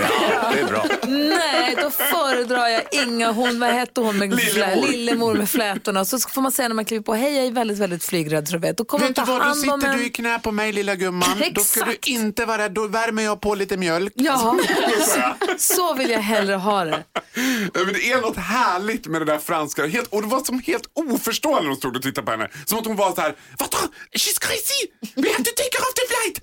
[0.54, 0.86] Det är bra.
[1.08, 4.88] Nej, då föredrar jag inga hon, vad hette hon med Lillemor.
[4.88, 6.06] Lillemor med flätorna.
[6.06, 8.54] Så får man säga när man kliver på, hej jag är väldigt, väldigt flygrädd så
[8.54, 8.78] du vet.
[8.78, 9.98] Då kommer Vet du vad, då sitter en.
[9.98, 11.30] du i knä på mig lilla gumman.
[11.52, 12.08] Då ska du Exakt.
[12.08, 14.14] inte vara rädd, då värmer jag på lite mjölk.
[14.16, 14.58] Ja,
[15.58, 17.04] så vill jag hellre ha det.
[17.74, 19.88] Men det är något härligt med det där franska.
[19.88, 22.48] Helt, och det var som helt oförstående när de stod och tittade på henne.
[22.66, 24.82] Som att hon var så här, vad she's crazy!
[25.16, 26.36] We have to take her off the flight!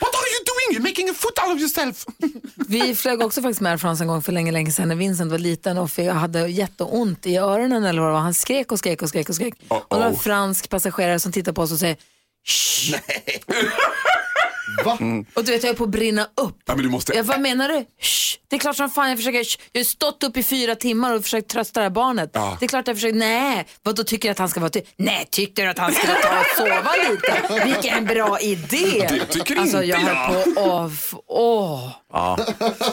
[0.00, 0.68] What are you doing?
[0.72, 2.06] You're making a foot out of yourself!
[2.68, 5.38] Vi flög också faktiskt med France en gång för länge, länge sedan när Vincent var
[5.38, 8.20] liten och hade jätteont i öronen eller vad det var.
[8.20, 9.54] Han skrek och skrek och skrek och skrek.
[9.54, 9.82] Uh-oh.
[9.88, 11.96] Och det var en fransk passagerare som tittar på oss och säger
[12.46, 12.96] Shh.
[14.84, 14.98] Va?
[15.34, 16.56] Och du vet jag är på att brinna upp.
[16.66, 17.12] Ja, men du måste...
[17.16, 17.78] Jag, vad menar du?
[18.00, 18.36] Shh.
[18.48, 19.44] Det är klart som fan jag försöker.
[19.44, 19.58] Shh.
[19.72, 22.30] Jag har stått upp i fyra timmar och försökt trösta det här barnet.
[22.32, 22.56] Ja.
[22.60, 23.16] Det är klart jag försöker.
[23.18, 25.92] Nej, vad då tycker du att han ska vara ty- Nej, tycker du att han
[25.92, 27.64] ska ta och sova lite?
[27.64, 29.06] Vilken bra idé.
[29.10, 30.00] Det tycker alltså, inte jag.
[30.02, 30.06] jag.
[30.06, 31.14] höll på off.
[31.26, 31.90] Åh.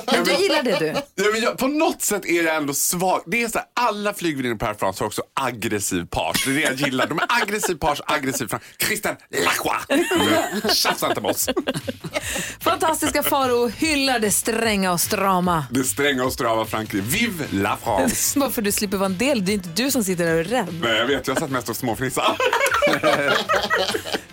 [0.06, 0.86] Men du gillar det du?
[1.24, 3.22] Ja, men jag, på något sätt är jag ändå svag.
[3.26, 6.44] Det är så här, alla flygvärdinor på Air France har också aggressiv page.
[6.46, 7.08] Det är det jag gillar.
[7.08, 8.60] De är aggressiv page, aggressiv fram.
[8.88, 9.86] Christian Lacroix.
[10.84, 11.50] Tjafsa inte med oss.
[12.60, 15.66] Fantastiska Faro hyllar det stränga och strama.
[15.72, 17.06] Det stränga och strama Frankrike.
[17.08, 18.40] Vive la France.
[18.40, 19.46] Varför du slipper vara en del.
[19.46, 20.80] Det är inte du som sitter där och är rädd.
[20.82, 22.28] Nej, jag vet, jag satt mest och småfnissade.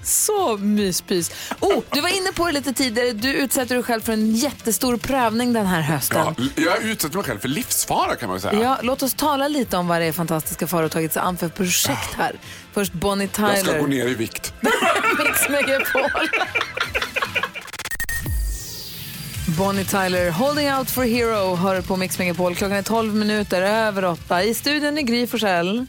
[0.03, 1.31] Så myspys.
[1.61, 3.13] Oh, du var inne på det lite tidigare.
[3.13, 6.35] Du utsätter dig själv för en jättestor prövning den här hösten.
[6.39, 8.63] Ja, jag utsätter mig själv för livsfara kan man säga.
[8.63, 11.49] Ja, låt oss tala lite om vad det är fantastiska Farao tagit sig an för
[11.49, 12.33] projekt här.
[12.73, 14.53] Först Bonnie Jag ska gå Tyler, ner i vikt.
[15.19, 16.11] Mix Megapol.
[19.59, 22.55] Bonnie Tyler, Holding Out for Hero, hör på Mix Megapol.
[22.55, 24.45] Klockan är 12 minuter över 8.
[24.45, 25.87] I studion är Gry Forssell.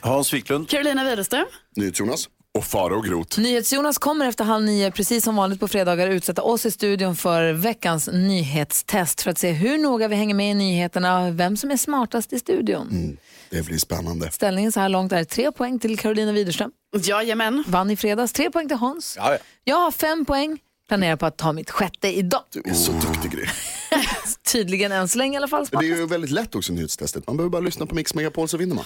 [0.00, 0.68] Hans Wiklund.
[0.68, 1.46] Carolina Widerström.
[1.74, 2.28] Jonas.
[2.54, 3.38] Och fara och grot.
[3.38, 7.52] NyhetsJonas kommer efter halv nio, precis som vanligt på fredagar, utsätta oss i studion för
[7.52, 11.70] veckans nyhetstest för att se hur noga vi hänger med i nyheterna och vem som
[11.70, 13.16] är smartast i studion.
[13.50, 14.30] Det blir spännande.
[14.30, 16.70] Ställningen så här långt är tre poäng till Carolina Widerström.
[17.02, 17.64] Jajamän.
[17.66, 18.32] Vann i fredags.
[18.32, 19.14] Tre poäng till Hans.
[19.18, 19.38] Ja, ja.
[19.64, 20.58] Jag har fem poäng.
[20.92, 22.42] Planerar på att ta mitt sjätte idag.
[22.50, 23.46] Du är så duktig Gry.
[24.52, 25.66] Tydligen än så länge i alla fall.
[25.72, 27.26] Men Det är ju väldigt lätt också nyhetstestet.
[27.26, 28.84] Man behöver bara lyssna på Mix Megapol så vinner man.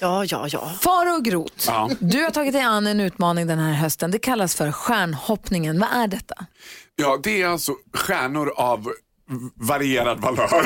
[0.00, 0.72] Ja, ja, ja.
[0.80, 1.90] Faro och Grot, Ja.
[2.00, 4.10] du har tagit dig an en utmaning den här hösten.
[4.10, 5.80] Det kallas för stjärnhoppningen.
[5.80, 6.46] Vad är detta?
[6.96, 8.92] Ja, det är alltså stjärnor av
[9.54, 10.64] varierad valör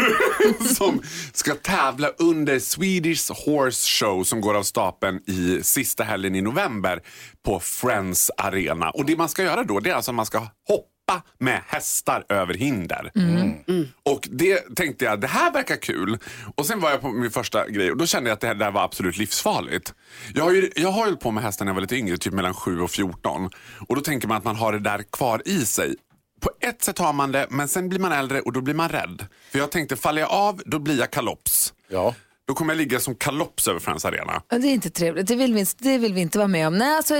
[0.74, 1.02] som
[1.32, 7.02] ska tävla under Swedish Horse Show som går av stapeln i sista helgen i november
[7.44, 8.90] på Friends Arena.
[8.90, 12.24] Och det man ska göra då det är alltså att man ska hoppa med hästar
[12.28, 13.10] över hinder.
[14.02, 16.18] Och det tänkte jag, det här verkar kul.
[16.56, 18.54] Och sen var jag på min första grej och då kände jag att det här
[18.54, 19.94] där var absolut livsfarligt.
[20.34, 22.32] Jag har ju jag har hållit på med hästar när jag var lite yngre, typ
[22.32, 23.50] mellan 7 och 14.
[23.88, 25.96] Och då tänker man att man har det där kvar i sig.
[26.40, 28.88] På ett sätt har man det, men sen blir man äldre och då blir man
[28.88, 29.26] rädd.
[29.50, 31.72] För jag tänkte, faller jag av, då blir jag kalops.
[31.88, 32.14] Ja.
[32.48, 34.42] Då kommer jag ligga som kalops över Friends Arena.
[34.48, 35.26] Det är inte trevligt.
[35.26, 36.78] Det vill vi, det vill vi inte vara med om.
[36.78, 37.14] Nej, alltså,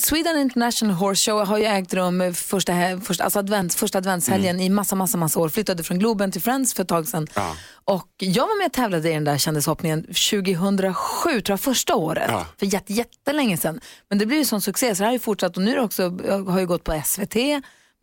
[0.00, 4.68] Sweden International Horse Show har ju ägt rum första, första, alltså advents, första adventshelgen i
[4.68, 5.48] massa, massa, massa år.
[5.48, 7.26] Flyttade från Globen till Friends för ett tag sedan.
[7.34, 7.56] Ja.
[7.84, 12.28] Och jag var med och tävlade i den där kändishoppningen 2007, tror jag, första året.
[12.28, 12.46] Ja.
[12.58, 13.80] För jätte, jättelänge sedan.
[14.08, 16.18] Men det blev ju sån succé så det här har ju fortsatt och nu också,
[16.26, 17.36] jag har ju gått på SVT.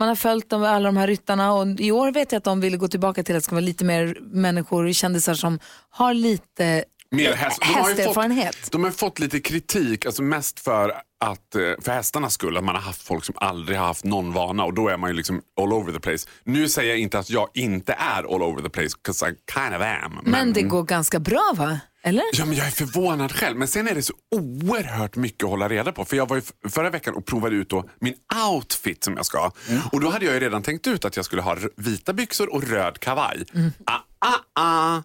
[0.02, 2.62] Man har följt dem, alla de här ryttarna och i år vet jag att de
[2.62, 5.60] ville gå tillbaka till att det ska vara lite mer människor, kändisar som
[5.90, 7.62] har lite Mer häst.
[7.62, 8.56] De hästerfarenhet.
[8.56, 10.90] Fått, de har fått lite kritik, alltså mest för
[11.24, 14.34] att eh, för hästarnas skull, att man har haft folk som aldrig har haft någon
[14.34, 16.28] vana och då är man ju liksom all over the place.
[16.44, 19.76] Nu säger jag inte att jag inte är all over the place, 'cause I kind
[19.76, 20.20] of am.
[20.24, 21.80] Men det går ganska bra va?
[22.04, 22.24] Eller?
[22.34, 23.58] Ja, men jag är förvånad själv.
[23.58, 26.06] Men sen är det så oerhört mycket att hålla reda på.
[26.06, 28.14] För jag var ju förra veckan och provade ut då min
[28.54, 29.38] outfit som jag ska.
[29.40, 29.52] ha.
[29.92, 32.64] Och då hade jag ju redan tänkt ut att jag skulle ha vita byxor och
[32.64, 33.44] röd kavaj.
[33.86, 35.02] Ah, ah, ah.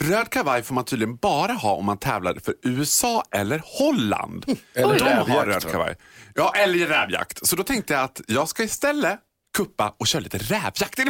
[0.00, 4.44] Röd kavaj får man tydligen bara ha om man tävlar för USA eller Holland.
[4.74, 5.70] Eller De har röd va?
[5.70, 5.96] kavaj.
[6.34, 7.46] Ja, eller rävjakt.
[7.46, 9.20] Så då tänkte jag att jag ska istället
[9.56, 10.98] kuppa och köra lite rävjakt.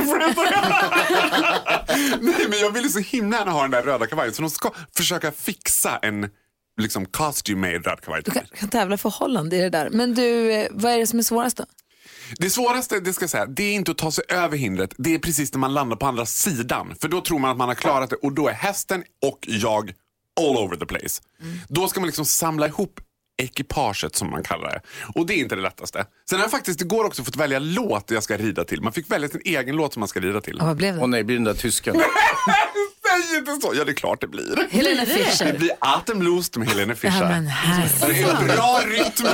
[2.20, 4.70] Nej, men jag ville så himla gärna ha den där röda kavajen så de ska
[4.96, 6.30] försöka fixa en
[6.80, 8.22] liksom costume made röd kavaj.
[8.24, 9.90] Du kan, kan tävla för Holland i det där.
[9.90, 11.64] Men du, eh, vad är det som är svårast då?
[12.38, 14.94] Det svåraste det ska jag säga, det är inte att ta sig över hindret.
[14.98, 16.94] Det är precis när man landar på andra sidan.
[17.00, 19.92] För då tror man att man har klarat det och då är hästen och jag
[20.40, 21.22] all over the place.
[21.68, 23.00] Då ska man liksom samla ihop
[23.38, 24.80] ekipaget som man kallar det.
[25.14, 26.06] Och det är inte det lättaste.
[26.30, 28.82] Sen har jag faktiskt igår också fått välja låt jag ska rida till.
[28.82, 30.56] Man fick välja sin egen låt som man ska rida till.
[30.60, 31.02] Ja, vad blev det?
[31.02, 31.96] Åh nej, blir den där tysken.
[33.22, 33.72] säg inte så.
[33.74, 34.68] Ja, det är klart det blir.
[34.70, 35.58] Helena Det Fischer.
[35.58, 37.28] blir Atemlust med Helena Ja, Fischer.
[37.28, 37.44] men
[38.00, 38.20] det
[38.52, 39.26] är bra rytm.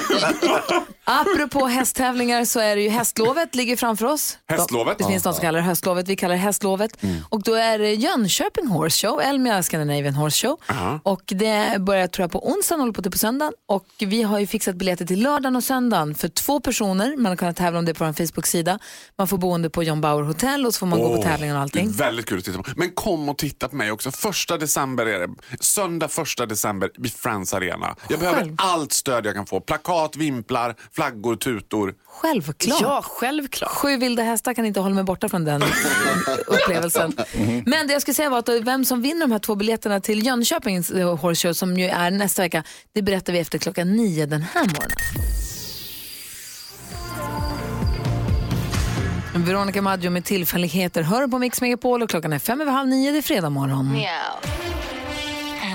[1.06, 4.38] Apropå hästtävlingar så är det ju hästlovet ligger framför oss.
[4.48, 4.98] Hästlovet?
[4.98, 6.96] Det finns de som kallar det höstlovet, vi kallar det hästlovet.
[7.28, 10.60] Och då är det Jönköping Horse Show, Elmia Scandinavian Horse Show.
[11.02, 13.52] Och det börjar tror jag på onsdagen och håller på till på söndagen.
[13.68, 17.16] Och vi har ju fixat biljetter till lördagen och söndagen för två personer.
[17.16, 18.78] Man har kunnat tävla om det på vår Facebook-sida.
[19.18, 21.56] Man får boende på John Bauer Hotel och så får man gå på Åh, tävlingen
[21.56, 21.88] och Det allting.
[21.88, 22.70] är väldigt kul att titta på.
[22.76, 24.10] Men kom och titta på mig också.
[24.10, 25.34] Första december är det.
[25.60, 27.96] Söndag första december vid Friends Arena.
[28.08, 28.54] Jag behöver Själv.
[28.58, 29.60] allt stöd jag kan få.
[29.60, 31.94] Plakat, vimplar, flaggor, tutor.
[32.06, 32.80] Självklart.
[32.80, 33.70] Ja, självklart.
[33.70, 35.62] Sju vilda hästar kan inte hålla mig borta från den
[36.46, 37.16] upplevelsen.
[37.66, 40.26] Men det jag skulle säga var att vem som vinner de här två biljetterna till
[40.26, 44.26] Jönköpings eh, Horse Show som ju är nästa vecka, det berättar vi efter klockan nio
[44.26, 44.96] den här morgonen.
[49.36, 53.12] Veronica Maggio med tillfälligheter hör på Mix Megapol och klockan är fem över halv nio,
[53.12, 53.86] det är fredag morgon.
[53.86, 53.96] And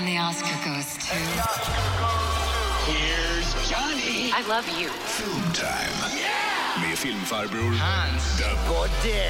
[0.06, 1.16] the Oscar goes to...
[2.92, 4.28] Here's Johnny.
[4.28, 4.90] I love you.
[6.88, 8.42] Med filmfarbror Hans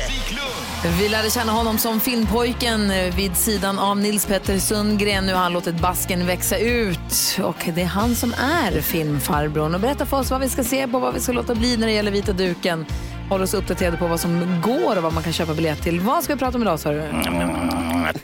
[0.10, 1.00] Wiklund.
[1.00, 5.26] Vi lärde känna honom som filmpojken vid sidan av Nils Petter Sundgren.
[5.26, 9.76] Nu har han låtit basken växa ut och det är han som är filmfarbrorn.
[9.76, 11.88] Och berätta för oss vad vi ska se på, vad vi ska låta bli när
[11.88, 12.86] det gäller vita duken.
[13.30, 16.00] Håll oss uppdaterade på vad som går och vad man kan köpa biljett till.
[16.00, 17.00] Vad ska vi prata om idag sa du?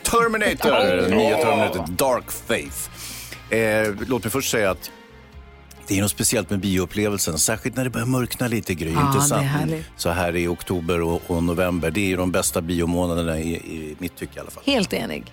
[0.02, 2.90] Terminator, nya Terminator Dark Faith.
[3.50, 4.90] Eh, låt mig först säga att
[5.86, 9.20] det är något speciellt med bioupplevelsen, särskilt när det börjar mörkna lite Gry, Ja, inte
[9.26, 9.46] sant?
[9.96, 13.96] Så här i oktober och, och november, det är ju de bästa biomånaderna i, i
[13.98, 14.62] mitt tycke i alla fall.
[14.66, 15.32] Helt enig.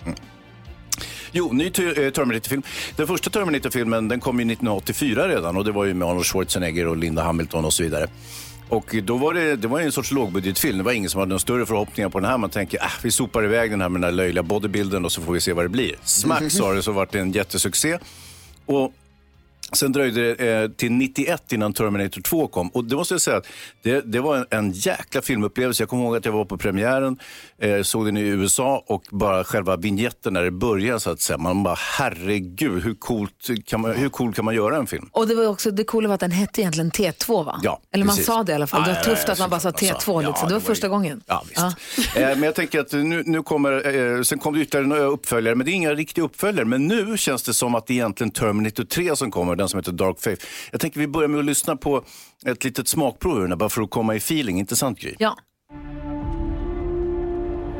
[1.32, 1.72] Jo, ny eh,
[2.10, 2.62] Terminator-film.
[2.96, 6.86] Den första Terminator-filmen den kom ju 1984 redan och det var ju med Arnold Schwarzenegger
[6.86, 8.06] och Linda Hamilton och så vidare.
[8.68, 10.78] Och då var det, det var en sorts lågbudgetfilm.
[10.78, 12.38] Det var ingen som hade några större förhoppningar på den här.
[12.38, 15.22] Man tänker, ah, vi sopar iväg den här med den här löjliga bodybuilden och så
[15.22, 15.94] får vi se vad det blir.
[16.04, 17.98] Smack sa det så vart det en jättesuccé.
[18.66, 18.92] Och
[19.72, 22.68] Sen dröjde det eh, till 91 innan Terminator 2 kom.
[22.68, 23.46] Och det måste jag säga att
[23.82, 25.82] det, det var en, en jäkla filmupplevelse.
[25.82, 27.18] Jag kommer ihåg att jag var på premiären,
[27.58, 31.38] eh, såg den i USA och bara själva vignetten när det började så att säga.
[31.38, 35.08] Man bara, herregud, hur, coolt kan man, hur cool kan man göra en film?
[35.12, 37.60] Och det var också det coola var att den hette egentligen T2 va?
[37.62, 38.26] Ja, Eller man precis.
[38.26, 38.82] sa det i alla fall.
[38.82, 40.28] Det Ja, var ja, tufft ja, att man bara sa såklart T2 man sa.
[40.28, 40.34] liksom.
[40.42, 41.22] Ja, det var första gången.
[41.26, 42.16] Ja, visst.
[42.16, 45.54] Eh, men jag tänker att nu, nu kommer, eh, sen kom det ytterligare några uppföljare,
[45.54, 46.64] men det är inga riktiga uppföljare.
[46.64, 49.78] Men nu känns det som att det är egentligen Terminator 3 som kommer, den som
[49.78, 50.46] heter Dark Faith.
[50.70, 52.04] Jag tänker vi börjar med att lyssna på
[52.46, 54.58] ett litet smakprov ur den här, bara för att komma i feeling.
[54.58, 55.14] Inte sant Gry?
[55.18, 55.36] Ja.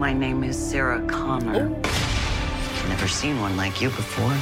[0.00, 1.82] My name is Sarah Connor.
[2.88, 4.34] Never seen one like you before.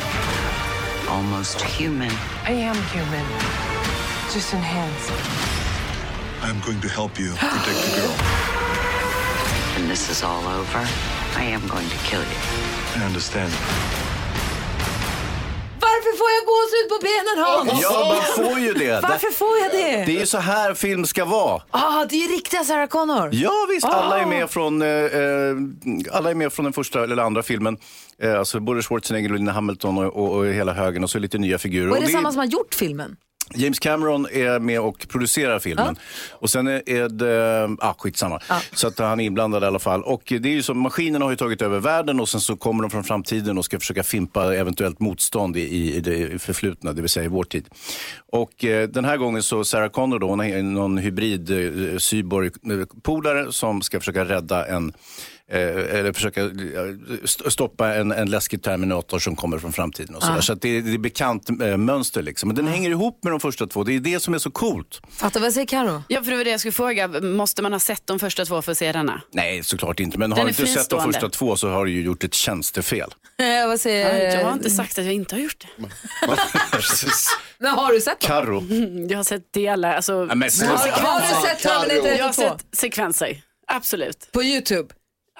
[1.08, 2.10] Almost human.
[2.48, 3.26] I am human.
[4.34, 5.12] Just enhanced.
[6.42, 8.14] I'm going to help you protect the girl.
[9.76, 10.88] When this is all over,
[11.36, 13.02] I am going to kill you.
[13.02, 13.52] I understand.
[16.22, 17.82] Får jag gåshud på benen Hans?
[17.82, 19.00] Ja, man får ju det.
[19.02, 20.04] Varför får jag det?
[20.06, 21.62] Det är ju så här film ska vara.
[21.70, 23.30] Ah, det är ju riktiga Sarah Connor.
[23.32, 24.26] Ja visst, alla är Ah.
[24.26, 25.56] med från, eh, eh,
[26.12, 27.76] alla är med från den första eller andra filmen.
[28.22, 31.38] Eh, alltså både Schwarzenegger och Lina Hamilton och, och, och hela högen och så lite
[31.38, 31.90] nya figurer.
[31.90, 33.16] Och är Och det det- samma som har gjort filmen?
[33.54, 35.96] James Cameron är med och producerar filmen.
[36.30, 38.40] Och sen är det, ah, skitsamma.
[38.74, 40.02] Så att han är inblandad i alla fall.
[40.02, 42.82] Och det är ju som, maskinerna har ju tagit över världen och sen så kommer
[42.82, 47.10] de från framtiden och ska försöka fimpa eventuellt motstånd i, i det förflutna, det vill
[47.10, 47.68] säga i vår tid.
[48.32, 53.52] Och eh, den här gången så Sarah Connor då, hon är någon hybrid eh, cyborg-polare
[53.52, 54.92] som ska försöka rädda en Eh,
[55.60, 56.48] eller försöka eh,
[57.24, 60.14] st- stoppa en, en läskig Terminator som kommer från framtiden.
[60.14, 60.34] Och så Ja.
[60.34, 60.40] där.
[60.40, 62.22] så att det, är- det är bekant eh, mönster.
[62.22, 62.48] Liksom.
[62.48, 63.84] Men den hänger ihop med de första två.
[63.84, 65.00] Det är det som är så coolt.
[65.10, 66.02] Fattar vad säger Karo?
[66.08, 67.08] Ja, för det var det jag skulle fråga.
[67.08, 69.22] Måste man ha sett de första två för att se denna?
[69.32, 70.18] Nej, såklart inte.
[70.18, 72.34] Men Den har du inte sett de första två så har du ju gjort ett
[72.34, 73.10] tjänstefel.
[73.38, 74.38] Eh, vad säger...
[74.38, 75.86] Jag har inte sagt att jag inte har gjort det.
[77.58, 78.68] Men har du sett dem?
[78.70, 79.94] Mm, Jag har sett delar.
[79.94, 80.72] Alltså, Ja, men snälla.
[80.92, 82.42] Har du sett Terminator 1 Jag har och 2?
[82.42, 83.42] sett sekvenser.
[83.66, 84.28] Absolut.
[84.32, 84.88] På YouTube?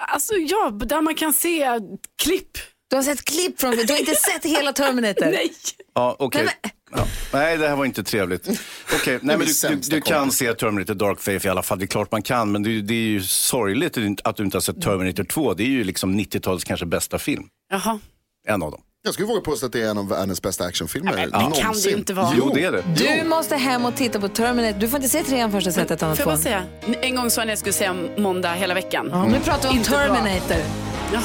[0.07, 1.79] Alltså ja, där man kan se
[2.21, 2.57] klipp.
[2.89, 5.25] Du har sett klipp från Du har inte sett hela Terminator?
[5.25, 5.53] Nej.
[5.93, 6.45] Ja, okej.
[6.45, 7.07] Nej, Ja.
[7.33, 8.47] Nej, det här var inte trevligt.
[8.93, 11.79] Okej, nej, men du, du, du kan se Terminator Dark Faith i alla fall.
[11.79, 14.61] Det är klart man kan, men det, det är ju sorgligt att du inte har
[14.61, 15.53] sett Terminator 2.
[15.53, 17.43] Det är ju liksom 90-talets kanske bästa film.
[17.69, 17.99] Jaha.
[18.47, 18.81] En av dem.
[19.05, 21.73] Jag skulle våga påstå att det är en av världens bästa actionfilmer Ja, det kan
[21.73, 22.33] det ju inte vara.
[22.37, 22.83] Jo, det är det.
[22.97, 24.79] Du måste hem och titta på Terminator.
[24.79, 26.63] Du får inte se trean först och sett ett annat Får jag säga,
[27.01, 29.09] en gång sa jag att jag skulle säga måndag hela veckan.
[29.11, 29.89] Ja, nu pratar vi om Inte.
[29.91, 30.57] Terminator.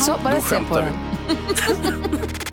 [0.01, 0.93] Så, bara se på den.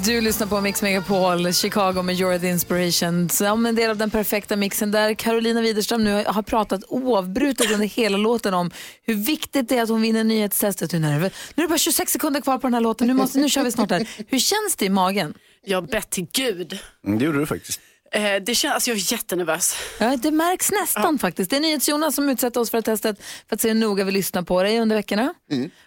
[0.00, 3.28] Du lyssnar på Mix Megapol, Chicago med You're the Inspiration.
[3.28, 7.86] Som en del av den perfekta mixen där Carolina Widerström nu har pratat oavbrutet under
[7.86, 8.70] hela låten om
[9.02, 10.92] hur viktigt det är att hon vinner nyhetstestet.
[10.92, 13.14] Nu är det nu är det bara 26 sekunder kvar på den här låten, nu,
[13.14, 14.08] måste, nu kör vi snart här.
[14.28, 15.34] Hur känns det i magen?
[15.64, 16.78] Jag bett till Gud.
[17.06, 17.80] Mm, det gjorde du faktiskt.
[18.14, 19.76] Eh, det känns, alltså jag är jättenervös.
[19.98, 21.50] Ja, det märks nästan faktiskt.
[21.50, 23.16] Det är NyhetsJonas som utsätter oss för det testet
[23.48, 25.34] för att se hur noga vi lyssnar på dig under veckorna.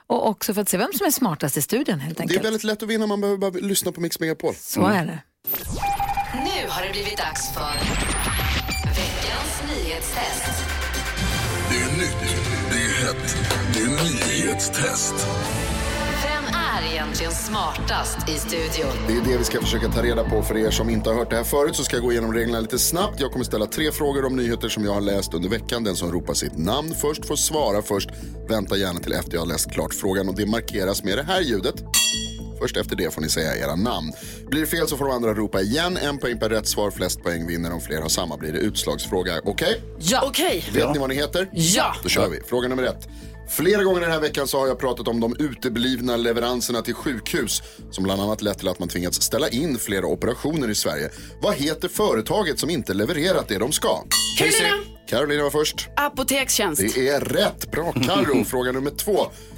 [0.08, 2.46] Och också för att se vem som är smartast i studion helt Det är enkelt.
[2.46, 4.56] väldigt lätt att vinna, man behöver bara lyssna på Mix Megapol.
[4.60, 5.20] Så är det.
[6.34, 7.74] Nu har det blivit dags för
[8.86, 10.64] veckans nyhetstest.
[11.70, 12.36] Det är nytt,
[12.72, 13.38] det är hett,
[13.74, 13.88] det är
[14.38, 15.14] nyhetstest.
[16.76, 18.92] Är egentligen smartast i studion?
[19.08, 20.42] Det är det vi ska försöka ta reda på.
[20.42, 22.60] För er som inte har hört det här förut så ska jag gå igenom reglerna
[22.60, 23.20] lite snabbt.
[23.20, 25.84] Jag kommer ställa tre frågor om nyheter som jag har läst under veckan.
[25.84, 28.10] Den som ropar sitt namn först får svara först.
[28.50, 31.42] Vänta gärna till efter jag har läst klart frågan och det markeras med det här
[31.42, 31.76] ljudet.
[32.60, 34.14] Först efter det får ni säga era namn.
[34.48, 35.98] Blir det fel så får de andra ropa igen.
[35.98, 36.92] En poäng per rätt svar.
[36.92, 37.74] Flest poäng vinner.
[37.74, 39.42] Om fler har samma blir det utslagsfråga.
[39.44, 39.82] Okej?
[40.00, 40.24] Ja.
[40.28, 40.70] Okej.
[40.74, 41.50] Vet ni vad ni heter?
[41.52, 41.96] Ja.
[42.04, 42.40] Då kör vi.
[42.48, 43.08] Fråga nummer ett.
[43.50, 47.62] Flera gånger den här veckan så har jag pratat om de uteblivna leveranserna till sjukhus
[47.92, 51.10] som bland annat lett till att man tvingats ställa in flera operationer i Sverige.
[51.42, 54.04] Vad heter företaget som inte levererat det de ska?
[54.38, 54.84] Carolina.
[55.08, 55.90] Carolina var först.
[55.96, 56.82] Apotekstjänst.
[56.96, 57.72] Det är rätt.
[57.72, 58.44] Bra Carro.
[58.46, 59.18] Fråga nummer två.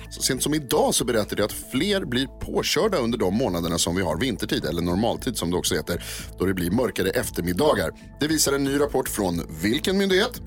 [0.09, 3.95] Så sent som idag så berättade jag att fler blir påkörda under de månaderna som
[3.95, 6.03] vi har vintertid, eller normaltid som det också heter,
[6.39, 7.91] då det blir mörkare eftermiddagar.
[8.19, 10.41] Det visar en ny rapport från vilken myndighet?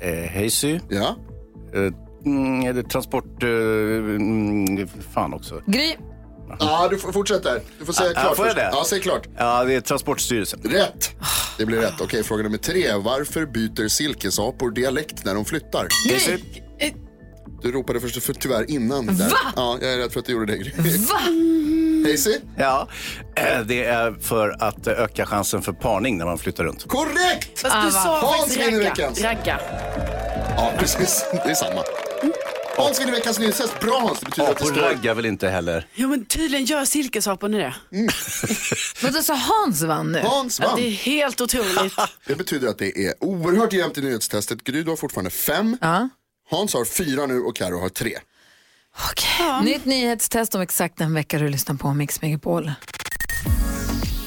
[0.00, 0.80] Eh, Hazy.
[0.88, 1.16] Ja.
[1.74, 3.42] Eh, mm, är det transport...
[3.42, 5.62] Eh, mm, fan också.
[5.66, 5.94] Gry.
[6.58, 7.60] Ja, du får fortsätta där.
[7.78, 8.70] Du får säga Ah, klart får jag det?
[8.72, 9.28] Ja, säg klart.
[9.38, 10.60] Ja, det är Transportstyrelsen.
[10.64, 11.10] Rätt.
[11.58, 12.00] Det blir rätt.
[12.00, 12.92] Okej, fråga nummer tre.
[12.94, 15.86] Varför byter silkesapor dialekt när de flyttar?
[16.08, 16.38] Gry.
[17.62, 19.06] Du ropade först för tyvärr innan.
[19.06, 19.14] Där.
[19.30, 19.36] Va?
[19.56, 20.58] Ja, jag är rädd för att du gjorde det.
[20.58, 20.72] Gry.
[20.98, 21.18] Va?
[22.10, 22.38] Hazy?
[22.56, 22.88] Ja,
[23.36, 26.88] eh, det är för att öka chansen för parning när man flyttar runt.
[26.88, 27.58] Korrekt!
[27.58, 28.90] Fast du sa Hans faktiskt vinner ragga.
[28.90, 29.22] veckans.
[29.22, 29.60] ragga.
[30.60, 31.24] Ja, precis.
[31.32, 31.84] Det är samma.
[32.76, 33.80] Hans vinner veckans nyhetstest.
[33.80, 34.82] Bra Hans, det betyder att det Apor står...
[34.82, 35.86] raggar väl inte heller?
[35.94, 37.74] Jo men tydligen gör silkesaporna det.
[39.02, 40.18] Men då så Hans vann nu.
[40.20, 40.76] Hans Ja, vann.
[40.76, 41.94] det är helt otroligt.
[42.26, 44.64] Det betyder att det är oerhört jämnt i nyhetstestet.
[44.64, 45.76] Gry, du har fortfarande fem.
[45.80, 46.08] Ja.
[46.50, 48.18] Hans har fyra nu och Karo har tre.
[49.10, 49.62] Okej.
[49.72, 52.72] Nytt nyhetstest om exakt en vecka du lyssnar på Mix Megapol.